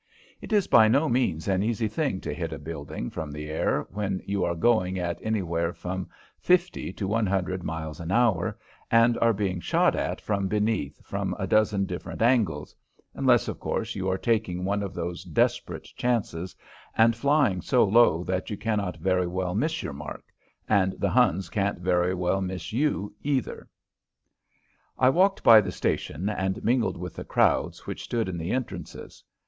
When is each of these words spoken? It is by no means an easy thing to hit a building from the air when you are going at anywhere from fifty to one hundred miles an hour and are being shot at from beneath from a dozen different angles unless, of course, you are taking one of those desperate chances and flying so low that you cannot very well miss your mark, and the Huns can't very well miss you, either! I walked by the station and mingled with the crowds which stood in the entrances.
It 0.41 0.51
is 0.51 0.65
by 0.65 0.87
no 0.87 1.07
means 1.07 1.47
an 1.47 1.61
easy 1.61 1.87
thing 1.87 2.21
to 2.21 2.33
hit 2.33 2.51
a 2.51 2.57
building 2.57 3.11
from 3.11 3.31
the 3.31 3.51
air 3.51 3.85
when 3.91 4.19
you 4.25 4.43
are 4.43 4.55
going 4.55 4.97
at 4.97 5.19
anywhere 5.21 5.73
from 5.73 6.09
fifty 6.39 6.91
to 6.93 7.07
one 7.07 7.27
hundred 7.27 7.61
miles 7.61 7.99
an 7.99 8.11
hour 8.11 8.57
and 8.89 9.15
are 9.19 9.31
being 9.31 9.59
shot 9.59 9.95
at 9.95 10.19
from 10.19 10.47
beneath 10.47 11.05
from 11.05 11.35
a 11.37 11.45
dozen 11.45 11.85
different 11.85 12.23
angles 12.23 12.75
unless, 13.13 13.47
of 13.47 13.59
course, 13.59 13.93
you 13.93 14.09
are 14.09 14.17
taking 14.17 14.65
one 14.65 14.81
of 14.81 14.95
those 14.95 15.23
desperate 15.23 15.83
chances 15.95 16.55
and 16.97 17.15
flying 17.15 17.61
so 17.61 17.83
low 17.83 18.23
that 18.23 18.49
you 18.49 18.57
cannot 18.57 18.97
very 18.97 19.27
well 19.27 19.53
miss 19.53 19.83
your 19.83 19.93
mark, 19.93 20.23
and 20.67 20.93
the 20.93 21.11
Huns 21.11 21.47
can't 21.47 21.77
very 21.77 22.15
well 22.15 22.41
miss 22.41 22.73
you, 22.73 23.13
either! 23.21 23.69
I 24.97 25.09
walked 25.11 25.43
by 25.43 25.61
the 25.61 25.71
station 25.71 26.27
and 26.27 26.63
mingled 26.63 26.97
with 26.97 27.15
the 27.17 27.23
crowds 27.23 27.85
which 27.85 28.03
stood 28.03 28.27
in 28.27 28.39
the 28.39 28.49
entrances. 28.49 29.23